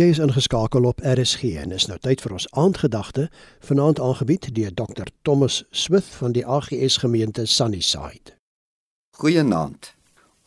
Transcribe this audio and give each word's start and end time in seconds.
Jy 0.00 0.06
is 0.14 0.18
ingeskakel 0.22 0.86
op 0.88 1.02
RSG 1.04 1.58
en 1.60 1.74
is 1.76 1.84
nou 1.90 1.98
tyd 2.00 2.22
vir 2.24 2.32
ons 2.32 2.46
aandgedagte 2.56 3.26
vanaand 3.68 3.98
aangebied 4.00 4.46
deur 4.56 4.72
Dr 4.72 5.10
Thomas 5.28 5.58
Smith 5.76 6.08
van 6.20 6.32
die 6.32 6.44
AGS 6.46 6.96
gemeente 7.02 7.44
Sunnyside. 7.44 8.32
Goeienaand. 9.20 9.90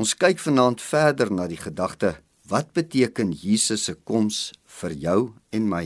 Ons 0.02 0.16
kyk 0.18 0.42
vanaand 0.42 0.82
verder 0.82 1.30
na 1.30 1.46
die 1.52 1.60
gedagte 1.62 2.16
wat 2.50 2.74
beteken 2.74 3.36
Jesus 3.44 3.86
se 3.86 3.94
koms 3.94 4.42
vir 4.80 4.98
jou 5.06 5.20
en 5.54 5.70
my. 5.70 5.86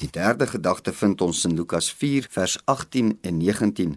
Die 0.00 0.08
derde 0.08 0.48
gedagte 0.48 0.96
vind 0.96 1.20
ons 1.20 1.44
in 1.44 1.58
Lukas 1.58 1.92
4 1.92 2.32
vers 2.32 2.56
18 2.64 3.18
en 3.20 3.38
19. 3.44 3.96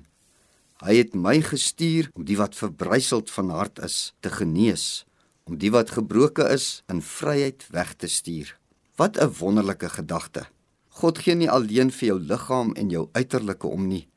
Hy 0.83 0.99
het 0.99 1.15
my 1.15 1.39
gestuur 1.39 2.11
om 2.19 2.27
die 2.27 2.41
wat 2.41 2.59
verbryseld 2.59 3.31
van 3.31 3.55
hart 3.55 3.79
is 3.79 4.11
te 4.19 4.33
genees, 4.41 5.05
om 5.47 5.55
die 5.55 5.71
wat 5.71 5.95
gebroken 5.95 6.51
is 6.51 6.81
in 6.91 6.99
vryheid 6.99 7.63
weg 7.71 7.95
te 7.95 8.11
stuur. 8.11 8.59
Wat 8.99 9.17
'n 9.17 9.31
wonderlike 9.39 9.89
gedagte. 9.89 10.41
God 10.87 11.17
gee 11.17 11.35
nie 11.35 11.49
alleen 11.49 11.91
vir 11.91 12.07
jou 12.07 12.19
liggaam 12.19 12.73
en 12.73 12.89
jou 12.89 13.09
uiterlike 13.11 13.67
om 13.67 13.87
nie. 13.87 14.07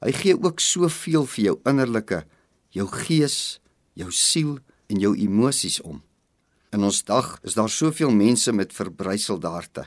Hy 0.00 0.12
gee 0.12 0.42
ook 0.42 0.60
soveel 0.60 1.26
vir 1.26 1.44
jou 1.44 1.60
innerlike, 1.64 2.24
jou 2.68 2.86
gees, 2.86 3.60
jou 3.92 4.10
siel 4.10 4.58
en 4.86 4.98
jou 4.98 5.16
emosies 5.16 5.80
om. 5.80 6.02
In 6.70 6.84
ons 6.84 7.04
dag 7.04 7.38
is 7.42 7.54
daar 7.54 7.68
soveel 7.68 8.10
mense 8.10 8.52
met 8.52 8.72
verbryselde 8.72 9.48
harte. 9.48 9.86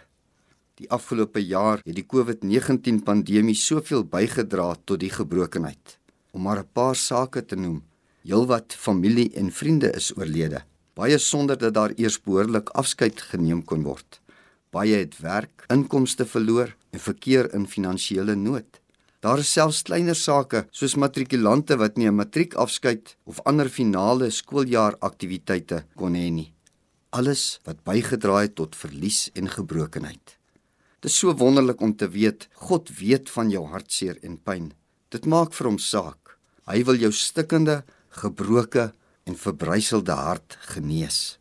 Die 0.75 0.89
afgelope 0.89 1.45
jaar 1.45 1.79
het 1.85 1.95
die 1.95 2.07
COVID-19 2.13 3.03
pandemie 3.03 3.55
soveel 3.55 4.03
bygedra 4.03 4.75
tot 4.83 4.99
die 4.99 5.09
gebrokenheid. 5.09 5.99
Om 6.31 6.41
maar 6.41 6.59
'n 6.59 6.69
paar 6.73 6.95
sake 6.95 7.45
te 7.45 7.55
noem, 7.55 7.83
heelwat 8.23 8.73
familie 8.73 9.31
en 9.33 9.51
vriende 9.51 9.91
is 9.95 10.17
oorlede, 10.17 10.61
baie 10.93 11.17
sonder 11.17 11.57
dat 11.57 11.73
daar 11.73 11.93
eers 11.95 12.21
behoorlik 12.21 12.69
afskeid 12.69 13.21
geneem 13.21 13.63
kon 13.63 13.83
word. 13.83 14.20
Baie 14.71 15.01
het 15.01 15.17
werk, 15.19 15.65
inkomste 15.67 16.23
verloor 16.23 16.69
en 16.95 17.01
verkeer 17.03 17.49
in 17.53 17.65
finansiële 17.67 18.37
nood. 18.39 18.79
Daar 19.19 19.41
is 19.43 19.51
selfs 19.51 19.81
kleiner 19.83 20.15
sake 20.15 20.61
soos 20.71 20.95
matrikulante 20.95 21.75
wat 21.77 21.97
nie 21.97 22.07
'n 22.07 22.15
matriekafskeid 22.15 23.15
of 23.25 23.41
ander 23.45 23.69
finale 23.69 24.29
skooljaar 24.31 24.95
aktiwiteite 24.99 25.83
kon 25.95 26.15
hê 26.15 26.31
nie. 26.31 26.53
Alles 27.09 27.59
wat 27.65 27.83
bygedra 27.83 28.41
het 28.41 28.55
tot 28.55 28.75
verlies 28.75 29.29
en 29.33 29.49
gebrokenheid. 29.49 30.37
Dit 31.01 31.11
is 31.11 31.17
so 31.17 31.33
wonderlik 31.33 31.81
om 31.81 31.95
te 31.95 32.07
weet 32.07 32.47
God 32.53 32.89
weet 32.99 33.29
van 33.29 33.49
jou 33.49 33.65
hartseer 33.67 34.17
en 34.23 34.37
pyn. 34.37 34.73
Dit 35.09 35.25
maak 35.25 35.53
vir 35.53 35.67
hom 35.67 35.77
saak. 35.77 36.37
Hy 36.65 36.83
wil 36.83 36.95
jou 36.95 37.11
stikkende, 37.11 37.83
gebroke 38.09 38.93
en 39.25 39.35
verbryselde 39.35 40.11
hart 40.11 40.57
genees. 40.61 41.40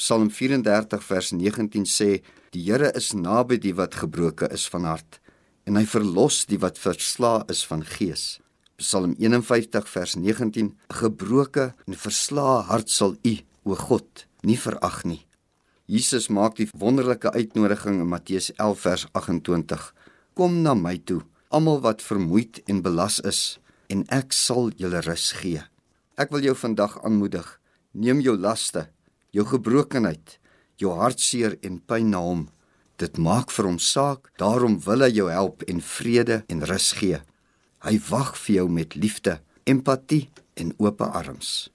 Psalm 0.00 0.30
34 0.32 1.02
vers 1.04 1.28
19 1.36 1.82
sê 1.84 2.22
Die 2.54 2.62
Here 2.64 2.88
is 2.96 3.10
naby 3.12 3.58
die 3.60 3.74
wat 3.76 3.98
gebroken 4.00 4.48
is 4.56 4.62
van 4.72 4.86
hart 4.88 5.18
en 5.68 5.76
hy 5.76 5.82
verlos 5.84 6.46
die 6.48 6.56
wat 6.62 6.78
versla 6.80 7.42
is 7.52 7.60
van 7.68 7.82
gees. 7.84 8.38
Psalm 8.80 9.12
51 9.20 9.90
vers 9.92 10.14
19 10.16 10.70
'n 10.72 10.72
gebroke 11.02 11.66
en 11.84 11.96
versla 12.04 12.62
hart 12.70 12.88
sal 12.88 13.12
u 13.20 13.34
o 13.68 13.76
God 13.76 14.24
nie 14.40 14.56
verag 14.56 15.04
nie. 15.04 15.20
Jesus 15.84 16.30
maak 16.32 16.56
die 16.56 16.70
wonderlike 16.72 17.28
uitnodiging 17.36 18.00
in 18.00 18.08
Matteus 18.08 18.48
11 18.56 18.80
vers 18.80 19.06
28. 19.12 19.92
Kom 20.32 20.62
na 20.62 20.72
my 20.74 20.96
toe, 20.96 21.20
almal 21.50 21.80
wat 21.80 22.00
vermoeid 22.00 22.62
en 22.66 22.80
belas 22.80 23.20
is, 23.20 23.60
en 23.92 24.06
ek 24.08 24.32
sal 24.32 24.72
julle 24.80 25.04
rus 25.04 25.32
gee. 25.32 25.60
Ek 26.16 26.30
wil 26.30 26.40
jou 26.40 26.56
vandag 26.56 26.96
aanmoedig, 27.04 27.60
neem 27.92 28.20
jou 28.20 28.36
laste, 28.36 28.88
jou 29.34 29.46
gebrokenheid 29.46 30.40
jou 30.80 30.96
hartseer 30.96 31.58
en 31.66 31.78
pyn 31.78 32.10
na 32.12 32.22
hom. 32.24 32.46
Dit 33.00 33.18
maak 33.20 33.52
vir 33.54 33.68
hom 33.68 33.78
saak, 33.80 34.30
daarom 34.40 34.78
wil 34.84 35.04
hy 35.04 35.10
jou 35.12 35.28
help 35.32 35.64
en 35.68 35.80
vrede 35.84 36.42
en 36.52 36.64
rus 36.68 36.90
gee. 36.98 37.20
Hy 37.84 37.94
wag 38.10 38.34
vir 38.42 38.60
jou 38.60 38.66
met 38.72 38.96
liefde, 38.96 39.38
empatie 39.64 40.28
en 40.60 40.74
oop 40.80 41.00
arms. 41.04 41.70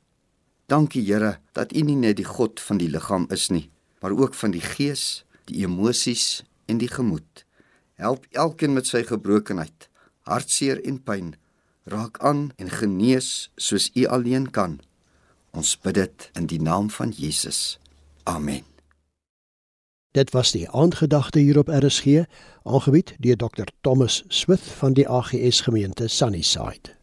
Dankie 0.70 1.04
Here 1.06 1.38
dat 1.58 1.74
U 1.74 1.82
nie 1.86 1.98
net 1.98 2.18
die 2.18 2.28
God 2.28 2.62
van 2.62 2.82
die 2.82 2.90
liggaam 2.90 3.28
is 3.34 3.50
nie, 3.54 3.70
maar 4.02 4.14
ook 4.14 4.38
van 4.38 4.54
die 4.54 4.64
gees, 4.64 5.24
die 5.50 5.64
emosies 5.66 6.44
en 6.70 6.82
die 6.82 6.90
gemoed. 6.90 7.46
Help 8.02 8.26
elkeen 8.34 8.74
met 8.74 8.90
sy 8.90 9.04
gebrokenheid, 9.06 9.90
hartseer 10.26 10.82
en 10.86 10.98
pyn. 11.02 11.36
Raak 11.86 12.18
aan 12.26 12.50
en 12.58 12.70
genees 12.74 13.52
soos 13.62 13.92
U 13.94 14.08
alleen 14.10 14.50
kan. 14.50 14.80
Ons 15.56 15.78
bid 15.80 15.96
dit 15.96 16.30
in 16.36 16.50
die 16.52 16.62
naam 16.62 16.90
van 16.90 17.10
Jesus. 17.16 17.80
Amen. 18.24 18.64
Dit 20.12 20.32
was 20.32 20.52
die 20.52 20.70
aandgedagte 20.70 21.40
hier 21.40 21.58
op 21.58 21.68
RSG, 21.68 22.24
aangebied 22.64 23.16
deur 23.20 23.36
Dr 23.36 23.68
Thomas 23.82 24.24
Smith 24.28 24.62
van 24.62 24.94
die 24.94 25.08
AGS 25.10 25.62
gemeente 25.62 26.08
Sunnyside. 26.08 26.95